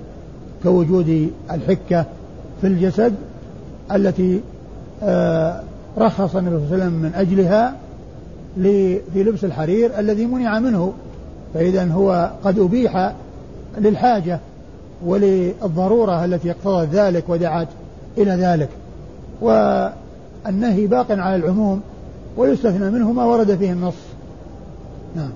[0.64, 2.06] كوجود الحكة
[2.62, 3.14] في الجسد
[3.92, 4.42] التي
[5.98, 7.76] رخص النبي صلى الله عليه وسلم من أجلها
[9.14, 10.94] في لبس الحرير الذي منع منه.
[11.54, 13.14] فإذا هو قد أبيح
[13.78, 14.40] للحاجة
[15.06, 17.68] وللضرورة التي اقتضت ذلك ودعت
[18.18, 18.70] إلى ذلك.
[19.42, 21.82] والنهي باق على العموم
[22.38, 23.94] ويستثنى منه ما ورد فيه النص.
[25.16, 25.32] نعم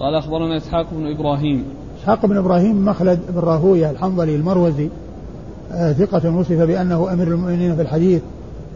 [0.00, 1.64] قال أخبرنا إسحاق بن إبراهيم
[2.00, 4.88] إسحاق بن إبراهيم مخلد بن راهوية الحنظلي المروزي
[5.72, 8.22] آه، ثقة وصف بأنه أمير المؤمنين في الحديث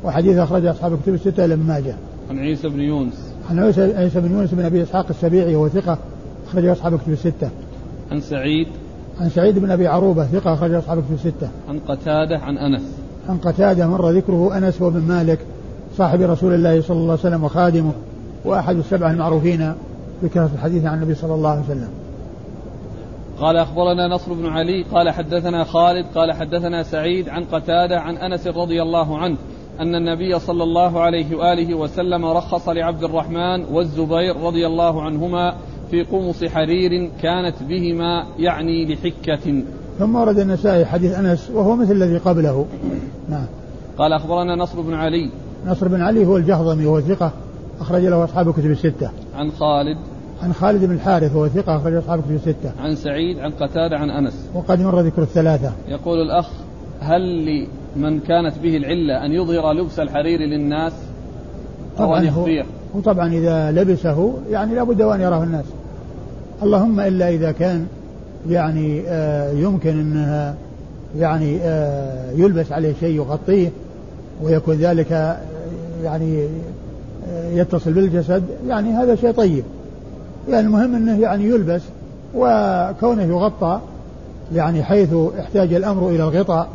[0.05, 1.95] وحديث أخرج أصحاب الكتب الستة لما ماجه.
[2.31, 3.33] عن عيسى بن يونس.
[3.51, 5.99] عن عيسى بن يونس بن أبي إسحاق السبيعي وهو ثقة
[6.49, 7.51] أخرج أصحاب الكتب الستة.
[8.11, 8.67] عن سعيد.
[9.21, 11.49] عن سعيد بن أبي عروبة ثقة أخرج أصحاب الكتب الستة.
[11.69, 12.83] عن قتادة عن أنس.
[13.29, 15.39] عن قتادة مر ذكره أنس وابن مالك
[15.99, 17.93] صاحب رسول الله صلى الله عليه وسلم وخادمه
[18.45, 19.73] وأحد السبعة المعروفين
[20.23, 21.89] بكثرة الحديث عن النبي صلى الله عليه وسلم.
[23.41, 28.47] قال أخبرنا نصر بن علي قال حدثنا خالد قال حدثنا سعيد عن قتادة عن أنس
[28.47, 29.37] رضي الله عنه
[29.81, 35.55] أن النبي صلى الله عليه وآله وسلم رخص لعبد الرحمن والزبير رضي الله عنهما
[35.91, 39.63] في قمص حرير كانت بهما يعني لحكة.
[39.99, 42.67] ثم ورد النسائي حديث أنس وهو مثل الذي قبله.
[43.29, 43.47] نعم.
[43.99, 45.31] قال أخبرنا نصر بن علي.
[45.67, 47.33] نصر بن علي هو الجهضمي وهو ثقة
[47.81, 49.11] أخرج له أصحاب الكتب الستة.
[49.35, 49.99] عن خالد.
[50.43, 52.73] عن خالد بن الحارث وهو ثقة أخرج أصحاب الكتب الستة.
[52.81, 54.49] عن سعيد عن قتادة عن أنس.
[54.55, 55.73] وقد مر ذكر الثلاثة.
[55.89, 56.49] يقول الأخ
[57.01, 57.45] هل
[57.97, 60.93] لمن كانت به العلة أن يظهر لبس الحرير للناس
[62.01, 65.65] أو أن يخفيه؟ وطبعا إذا لبسه يعني لابد أن يراه الناس.
[66.63, 67.87] اللهم إلا إذا كان
[68.49, 70.55] يعني آه يمكن أنها
[71.19, 73.71] يعني آه يلبس عليه شيء يغطيه
[74.43, 75.37] ويكون ذلك آه،
[76.05, 76.47] يعني
[77.29, 79.65] آه، يتصل بالجسد يعني هذا شيء طيب
[80.49, 81.83] المهم إنه يعني يلبس
[82.35, 83.81] وكونه يغطى
[84.55, 86.69] يعني حيث احتاج الأمر إلى الغطاء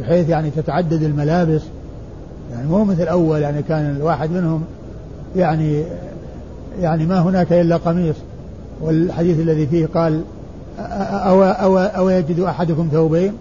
[0.00, 1.62] بحيث يعني تتعدد الملابس.
[2.52, 4.64] يعني مو مثل أول يعني كان الواحد منهم
[5.36, 5.82] يعني
[6.80, 8.16] يعني ما هناك إلا قميص.
[8.80, 10.22] والحديث الذي فيه قال
[10.78, 13.32] أو, أو, أو يجد أحدكم ثوبين؟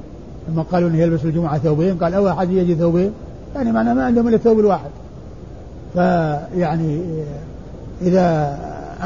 [0.50, 3.12] لما قالوا أنه يلبس الجمعة ثوبين قال أو أحد يجد ثوبين؟
[3.56, 4.90] يعني معناه ما عندهم إلا الثوب الواحد.
[5.94, 7.00] فيعني
[8.02, 8.58] إذا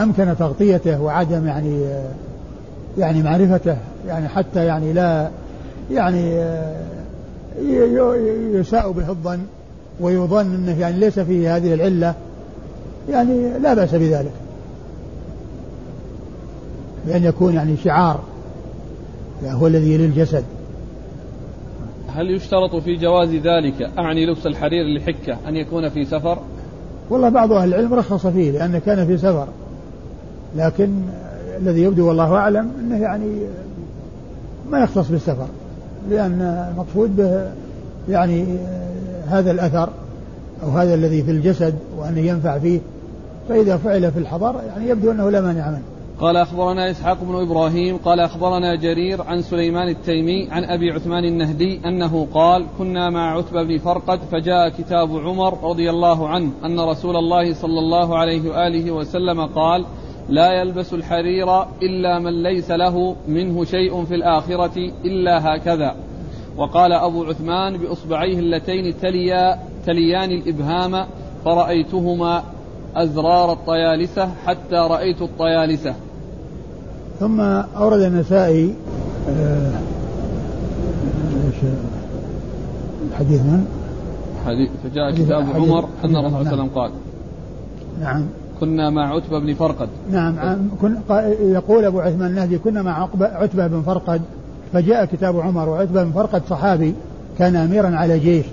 [0.03, 1.85] أمكن تغطيته وعدم يعني
[2.97, 5.29] يعني معرفته يعني حتى يعني لا
[5.91, 6.43] يعني
[8.53, 9.39] يساء به الظن
[9.99, 12.13] ويظن أنه يعني ليس فيه هذه العلة
[13.09, 14.31] يعني لا بأس بذلك.
[17.07, 18.19] بأن يكون يعني شعار
[19.43, 20.43] يعني هو الذي يلي الجسد.
[22.15, 26.39] هل يشترط في جواز ذلك أعني لبس الحرير لحكه أن يكون في سفر؟
[27.09, 29.47] والله بعض أهل العلم رخص فيه لأنه كان في سفر.
[30.55, 30.89] لكن
[31.57, 33.41] الذي يبدو والله أعلم أنه يعني
[34.71, 35.47] ما يختص بالسفر
[36.09, 37.51] لأن المقصود به
[38.09, 38.45] يعني
[39.27, 39.89] هذا الأثر
[40.63, 42.79] أو هذا الذي في الجسد وأنه ينفع فيه.
[43.49, 45.81] فإذا فعل في الحضر يعني يبدو أنه لا مانع منه.
[46.19, 51.79] قال أخبرنا إسحاق بن إبراهيم قال أخبرنا جرير عن سليمان التيمي عن أبي عثمان النهدي
[51.85, 57.15] أنه قال كنا مع عتبة بن فرقد فجاء كتاب عمر رضي الله عنه أن رسول
[57.15, 59.85] الله صلى الله عليه وآله وسلم قال
[60.29, 65.95] لا يلبس الحرير إلا من ليس له منه شيء في الآخرة إلا هكذا.
[66.57, 71.05] وقال أبو عثمان بإصبعيه اللتين تليا تليان الإبهام
[71.45, 72.43] فرأيتهما
[72.95, 75.95] أزرار الطيالسة حتى رأيت الطيالسة.
[77.19, 78.75] ثم أورد النسائي
[79.29, 79.71] آه
[83.11, 83.65] الحديث؟ من؟
[84.45, 86.91] حديث فجاء كتاب عمر أن الرسول صلى الله عليه وسلم قال.
[88.01, 88.25] نعم.
[88.59, 89.89] كنا مع عتبة بن فرقد.
[90.11, 90.95] نعم كن
[91.41, 94.21] يقول أبو عثمان النهدي كنا مع عتبة بن فرقد
[94.73, 96.93] فجاء كتاب عمر وعتبة بن فرقد صحابي
[97.39, 98.45] كان أميرا على جيش.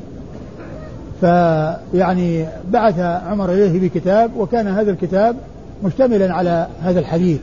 [1.21, 5.37] فيعني بعث عمر إليه بكتاب وكان هذا الكتاب
[5.85, 7.41] مشتملا على هذا الحديث.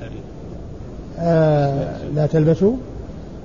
[1.19, 2.73] آه لا تلبسوا.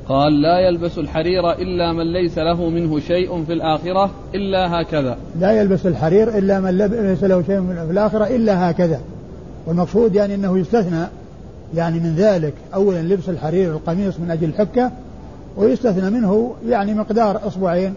[0.09, 5.17] قال لا يلبس الحرير إلا من ليس له منه شيء في الآخرة إلا هكذا.
[5.41, 9.01] لا يلبس الحرير إلا من ليس له شيء في الآخرة إلا هكذا.
[9.67, 11.05] والمقصود يعني أنه يستثنى
[11.75, 14.91] يعني من ذلك أولا لبس الحرير القميص من أجل الحكة
[15.57, 17.95] ويستثنى منه يعني مقدار أصبعين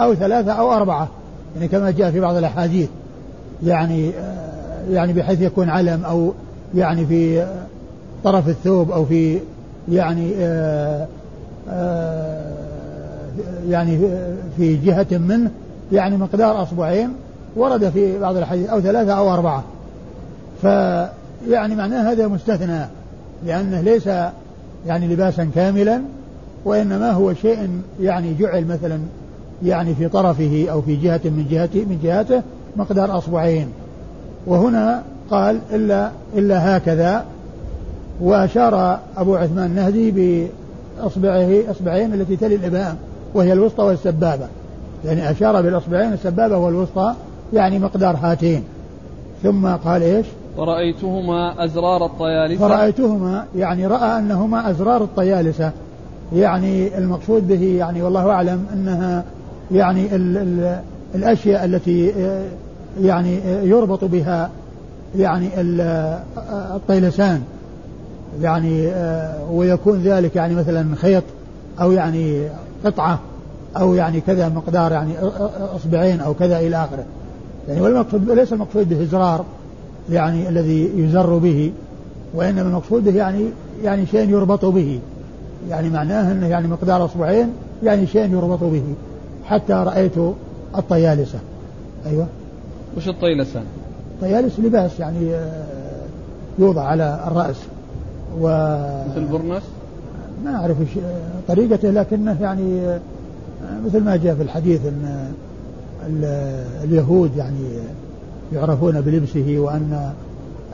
[0.00, 1.08] أو ثلاثة أو أربعة
[1.56, 2.88] يعني كما جاء في بعض الأحاديث.
[3.64, 4.10] يعني
[4.90, 6.32] يعني بحيث يكون علم أو
[6.74, 7.46] يعني في
[8.24, 9.38] طرف الثوب أو في
[9.88, 11.06] يعني آه آه،
[13.68, 13.98] يعني
[14.56, 15.50] في جهة منه
[15.92, 17.10] يعني مقدار أصبعين
[17.56, 19.64] ورد في بعض الحديث أو ثلاثة أو أربعة.
[20.62, 22.86] فيعني معناه هذا مستثنى
[23.46, 24.06] لأنه ليس
[24.86, 26.00] يعني لباسا كاملا
[26.64, 27.68] وإنما هو شيء
[28.00, 28.98] يعني جعل مثلا
[29.64, 32.42] يعني في طرفه أو في جهة من جهته من جهاته
[32.76, 33.68] مقدار أصبعين
[34.46, 37.24] وهنا قال إلا إلا هكذا
[38.20, 40.10] وأشار أبو عثمان النهدي
[41.00, 42.96] أصبعه أصبعين التي تلي الإبهام
[43.34, 44.46] وهي الوسطى والسبابة.
[45.04, 47.14] يعني أشار بالأصبعين السبابة والوسطى
[47.52, 48.64] يعني مقدار هاتين.
[49.42, 52.68] ثم قال إيش؟ ورأيتهما أزرار الطيالسة.
[52.68, 55.70] فرأيتهما يعني رأى أنهما أزرار الطيالسة.
[56.34, 59.24] يعني المقصود به يعني والله أعلم أنها
[59.72, 60.80] يعني ال ال
[61.14, 62.12] الأشياء التي
[63.02, 64.50] يعني يربط بها
[65.18, 65.48] يعني
[66.74, 67.42] الطيلسان.
[68.42, 68.92] يعني
[69.50, 71.22] ويكون ذلك يعني مثلا خيط
[71.80, 72.48] أو يعني
[72.84, 73.18] قطعة
[73.76, 75.12] أو يعني كذا مقدار يعني
[75.76, 77.04] أصبعين أو كذا إلى آخره.
[77.68, 79.44] يعني والمقصود ليس المقصود به إزرار
[80.10, 81.72] يعني الذي يزر به
[82.34, 83.44] وإنما المقصود به يعني
[83.84, 85.00] يعني شيء يربط به.
[85.70, 87.48] يعني معناه أنه يعني مقدار أصبعين
[87.82, 88.82] يعني شيء يربط به.
[89.44, 90.18] حتى رأيت
[90.76, 91.38] الطيالسة.
[92.06, 92.26] أيوة.
[92.96, 93.60] وش الطيلسة؟
[94.20, 95.64] طيالس لباس يعني آه،
[96.58, 97.56] يوضع على الرأس.
[98.40, 98.48] و
[99.10, 99.62] مثل برنس؟
[100.44, 100.76] ما أعرف
[101.48, 103.00] طريقته لكنه يعني آه،
[103.86, 105.26] مثل ما جاء في الحديث أن
[106.84, 107.68] اليهود يعني
[108.52, 110.12] يعرفون بلبسه وأن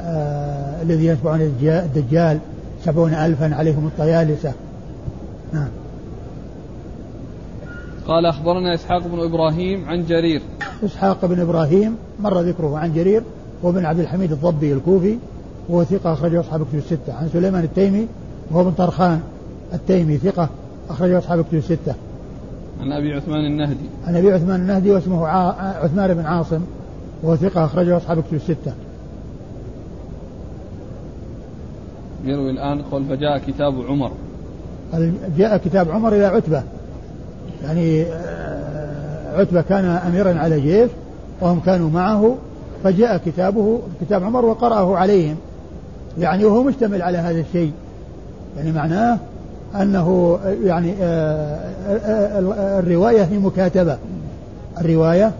[0.01, 2.39] آه الذي يتبعون الدجال
[2.85, 4.53] سبعون ألفا عليهم الطيالسة.
[5.53, 5.69] نعم.
[8.07, 10.43] قال أخبرنا إسحاق بن إبراهيم عن جرير.
[10.85, 13.23] إسحاق بن إبراهيم مر ذكره عن جرير
[13.63, 15.19] وابن عبد الحميد الضبي الكوفي
[15.69, 17.13] وهو ثقة أخرجه أصحاب كتب الستة.
[17.13, 18.07] عن سليمان التيمي
[18.51, 19.21] وهو بن طرخان
[19.75, 20.49] التيمي ثقة
[20.91, 21.95] أخرجه أصحاب كتب الستة.
[22.81, 23.87] عن أبي عثمان النهدي.
[24.07, 26.61] عن أبي عثمان النهدي واسمه عثمان بن عاصم
[27.23, 28.73] وهو ثقة أخرجه أصحاب كتب الستة.
[32.25, 34.13] يروي الآن قول فجاء كتاب عمر.
[35.37, 36.63] جاء كتاب عمر إلى عتبة.
[37.63, 40.91] يعني آه، عتبة كان أميرا على جيش
[41.41, 42.37] وهم كانوا معه
[42.85, 45.37] فجاء كتابه كتاب عمر وقرأه عليهم.
[46.19, 47.73] يعني وهو مشتمل على هذا الشيء.
[48.57, 49.19] يعني معناه
[49.75, 53.99] أنه يعني آه، آه، الرواية هي مكاتبة.
[54.81, 55.33] الرواية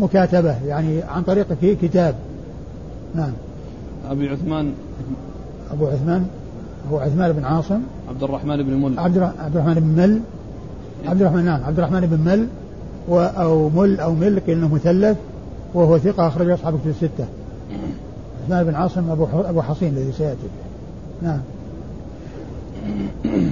[0.00, 2.14] مكاتبة يعني عن طريق في كتاب.
[3.14, 3.32] نعم.
[4.10, 4.72] أبي عثمان.
[5.72, 6.26] أبو عثمان.
[6.92, 7.80] هو عثمان بن عاصم.
[8.08, 8.98] عبد الرحمن بن مل.
[8.98, 9.16] عبد
[9.56, 10.20] الرحمن بن مل.
[11.06, 12.46] عبد الرحمن نعم عبد الرحمن بن مل
[13.16, 15.16] أو مل أو مل كأنه مثلث
[15.74, 17.26] وهو ثقة أخرج أصحاب كتب الستة.
[18.50, 20.48] عثمان بن عاصم أبو أبو حصين الذي سيأتي.
[21.22, 21.40] نعم.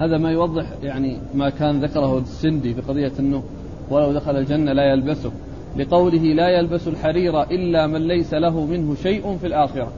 [0.00, 3.42] هذا ما يوضح يعني ما كان ذكره السندي في قضية أنه
[3.90, 5.30] ولو دخل الجنة لا يلبسه.
[5.76, 9.88] لقوله لا يلبس الحرير إلا من ليس له منه شيء في الآخرة.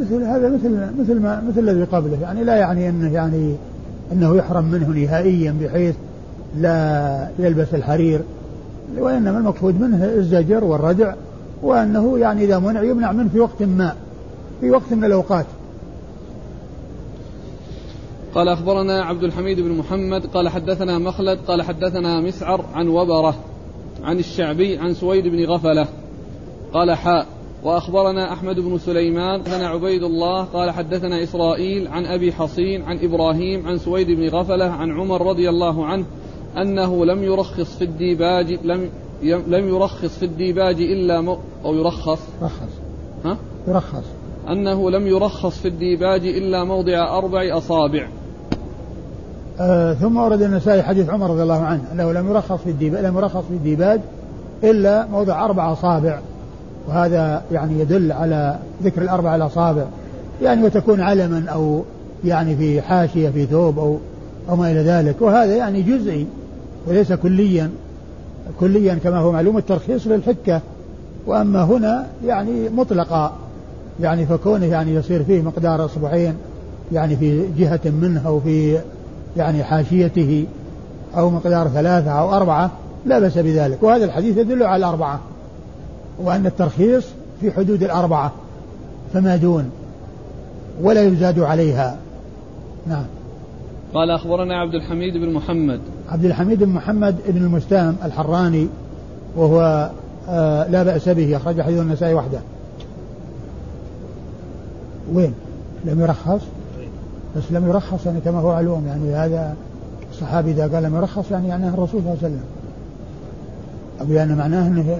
[0.00, 2.18] مثل هذا مثل مثل ما مثل الذي قبله.
[2.22, 3.54] يعني لا يعني إنه يعني
[4.12, 5.94] إنه يحرم منه نهائيا بحيث
[6.56, 8.20] لا يلبس الحرير
[8.98, 11.14] وإنما المقصود منه الزجر والردع
[11.62, 13.94] وأنه يعني إذا منع يمنع منه في وقت ما
[14.60, 15.46] في وقت من الأوقات.
[18.34, 23.34] قال أخبرنا عبد الحميد بن محمد قال حدثنا مخلد قال حدثنا مسعر عن وبرة
[24.04, 25.86] عن الشعبي عن سويد بن غفلة
[26.72, 27.26] قال حاء.
[27.64, 33.66] وأخبرنا أحمد بن سليمان حدثنا عبيد الله قال حدثنا إسرائيل عن أبي حصين عن إبراهيم
[33.66, 36.04] عن سويد بن غفلة عن عمر رضي الله عنه
[36.56, 38.88] أنه لم يرخص في الديباج لم
[39.24, 41.28] لم يرخص في الديباج إلا م...
[41.64, 42.20] أو يرخص.
[42.42, 42.72] رخص.
[43.24, 43.36] ها؟
[43.68, 44.04] يرخص.
[44.48, 48.08] أنه لم يرخص في الديباج إلا موضع أربع أصابع.
[49.60, 53.16] آه ثم ورد النسائي حديث عمر رضي الله عنه أنه لم يرخص في الديباج لم
[53.18, 54.00] يرخص في الديباج
[54.64, 56.20] إلا موضع أربع أصابع.
[56.88, 59.84] وهذا يعني يدل على ذكر الأربع الأصابع.
[60.42, 61.82] يعني وتكون علما أو
[62.24, 63.98] يعني في حاشية في ثوب أو
[64.48, 65.22] أو ما إلى ذلك.
[65.22, 66.26] وهذا يعني جزئي.
[66.86, 67.70] وليس كليا
[68.60, 70.60] كليا كما هو معلوم الترخيص للحكة.
[71.26, 73.32] وأما هنا يعني مطلقا
[74.00, 76.34] يعني فكونه يعني يصير فيه مقدار أصبعين
[76.92, 78.78] يعني في جهة منه أو في
[79.36, 80.46] يعني حاشيته
[81.16, 82.70] أو مقدار ثلاثة أو أربعة
[83.06, 83.82] لا بأس بذلك.
[83.82, 85.20] وهذا الحديث يدل على الأربعة
[86.18, 87.04] وأن الترخيص
[87.40, 88.32] في حدود الأربعة
[89.14, 89.70] فما دون
[90.82, 91.96] ولا يزاد عليها.
[92.86, 93.04] نعم.
[93.94, 95.80] قال أخبرنا عبد الحميد بن محمد.
[96.14, 98.68] عبد الحميد بن محمد بن المستام الحراني
[99.36, 99.90] وهو
[100.28, 102.38] آه لا بأس به أخرج حديث النسائي وحده.
[105.14, 105.34] وين؟
[105.84, 106.40] لم يرخص؟
[107.36, 109.54] بس لم يرخص يعني كما هو معلوم يعني هذا
[110.10, 112.44] الصحابي إذا قال لم يرخص يعني يعني الرسول صلى الله عليه وسلم.
[114.00, 114.96] أو يعني معناه أنه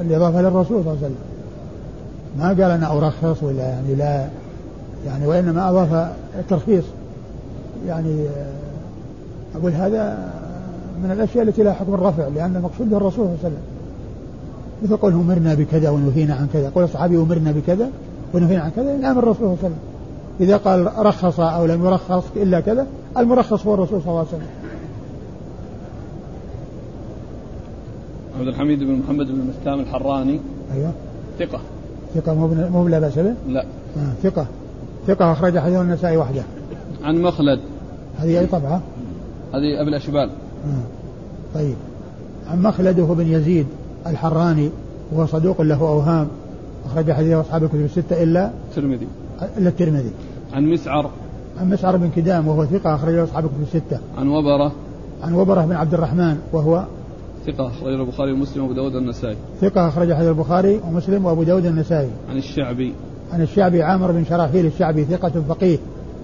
[0.00, 1.16] الإضافة للرسول صلى الله عليه وسلم.
[2.38, 4.26] ما قال أنا أرخص ولا يعني لا
[5.06, 6.84] يعني وإنما أضاف الترخيص
[7.86, 8.26] يعني
[9.56, 10.35] أقول هذا
[11.04, 13.62] من الأشياء التي لا حكم الرفع لأن المقصود به الرسول صلى الله عليه وسلم.
[14.82, 16.70] مثل قوله أمرنا بكذا ونهينا عن كذا.
[16.74, 17.90] قول الصحابي أمرنا بكذا
[18.34, 19.78] ونهينا عن كذا نعم الرسول صلى الله عليه وسلم.
[20.40, 22.86] إذا قال رخص أو لم يرخص إلا كذا
[23.16, 24.46] المرخص هو الرسول صلى الله عليه وسلم.
[28.38, 30.40] عبد الحميد بن محمد بن مستام الحراني.
[30.74, 30.92] أيوه.
[31.38, 31.60] ثقة.
[32.14, 32.34] ثقة
[32.68, 33.64] مو لا بأس به؟ لا.
[33.96, 34.46] آه ثقة.
[35.06, 36.42] ثقة أخرج حديث النسائي وحده.
[37.04, 37.60] عن مخلد.
[38.18, 38.80] هذه أي طبعة؟
[39.54, 40.30] هذه أبي الأشبال.
[41.54, 41.74] طيب.
[42.50, 43.66] عن مخلد وهو بن يزيد
[44.06, 44.70] الحراني
[45.12, 46.28] وهو صدوق له أوهام.
[46.86, 49.06] أخرج حديث أصحاب الكتب الستة إلا الترمذي.
[49.58, 50.10] إلا الترمذي.
[50.52, 51.10] عن مسعر.
[51.60, 53.98] عن مسعر بن كدام وهو ثقة أخرجه أصحاب الكتب الستة.
[54.18, 54.72] عن وبرة.
[55.22, 56.84] عن وبرة بن عبد الرحمن وهو
[57.46, 62.10] ثقة أخرجه البخاري ومسلم وأبو داود النسائي ثقة أخرج حديث البخاري ومسلم وأبو داود النسائي
[62.30, 62.94] عن الشعبي.
[63.32, 65.78] عن الشعبي عامر بن شراحيل الشعبي ثقة فقيه.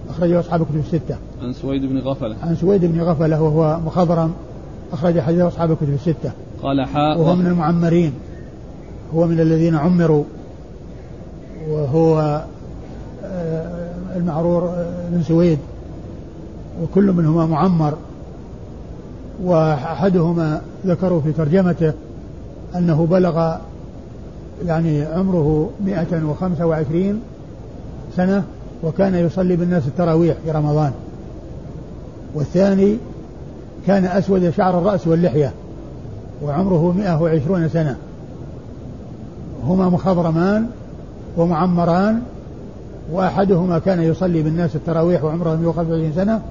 [0.09, 1.15] أخرجه أصحاب الكتب الستة.
[1.41, 2.35] عن سويد بن غفلة.
[2.43, 4.33] عن سويد بن غفلة وهو مخضرم
[4.93, 6.31] أخرج حديث أصحاب الكتب الستة.
[6.63, 8.13] قال حاء وهو من المعمرين
[9.15, 10.23] هو من الذين عمروا
[11.69, 12.43] وهو
[13.23, 15.59] آه، المعرور آه، بن سويد
[16.83, 17.93] وكل منهما معمر.
[19.43, 21.93] وأحدهما ذكروا في ترجمته
[22.75, 23.55] أنه بلغ
[24.65, 27.21] يعني عمره 125
[28.15, 28.43] سنة
[28.83, 30.91] وكان يصلي بالناس التراويح في رمضان.
[32.35, 32.97] والثاني
[33.87, 35.53] كان أسود شعر الرأس واللحية
[36.43, 37.95] وعمره 120 سنة.
[39.63, 40.67] هما مخضرمان
[41.37, 42.21] ومعمران
[43.11, 46.41] وأحدهما كان يصلي بالناس التراويح وعمره 125 سنة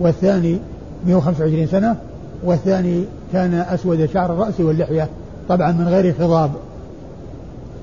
[0.00, 0.58] والثاني
[1.06, 1.96] 125 سنة.
[2.44, 5.08] والثاني كان أسود شعر الرأس واللحية
[5.48, 6.50] طبعا من غير خضاب.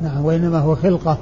[0.02, 1.18] نعم وإنما هو خلقة.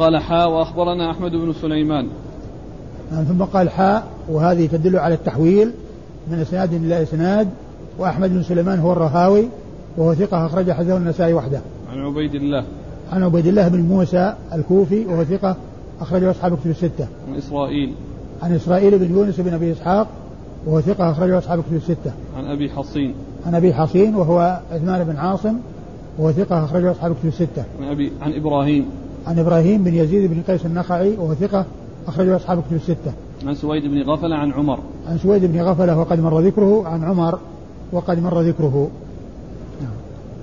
[0.00, 2.06] قال حاء وأخبرنا أحمد بن سليمان.
[3.12, 5.72] نعم ثم قال حاء وهذه تدل على التحويل
[6.30, 7.48] من إسناد إلى إسناد
[7.98, 9.48] وأحمد بن سليمان هو الرهاوي
[9.96, 11.60] وهو ثقة أخرج حديثه النسائي وحده.
[11.92, 12.64] عن عبيد الله.
[13.12, 15.56] عن عبيد الله بن موسى الكوفي وهو ثقة
[16.00, 17.06] أخرجه أصحاب الكتب الستة.
[17.28, 17.94] عن إسرائيل.
[18.42, 20.06] عن إسرائيل بن يونس بن أبي إسحاق
[20.66, 22.12] وهو ثقة أخرجه أصحاب الكتب الستة.
[22.36, 23.14] عن أبي حصين.
[23.46, 25.56] عن أبي حصين وهو عثمان بن عاصم
[26.18, 27.64] وهو ثقة أخرجه أصحاب الكتب الستة.
[27.80, 28.86] عن أبي عن إبراهيم.
[29.26, 31.64] عن إبراهيم بن يزيد بن قيس النخعي وهو ثقة
[32.06, 33.12] أخرجه أصحاب الكتب الستة.
[33.46, 34.78] عن سويد بن غفلة عن عمر.
[35.08, 37.38] عن سويد بن غفلة وقد مر ذكره عن عمر
[37.92, 38.90] وقد مر ذكره.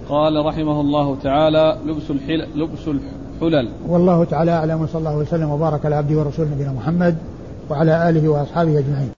[0.10, 3.70] قال رحمه الله تعالى لبس الحل لبس الحلل.
[3.88, 7.16] والله تعالى أعلم وصلى الله وسلم وبارك على عبده ورسوله نبينا محمد
[7.70, 9.17] وعلى آله وأصحابه أجمعين.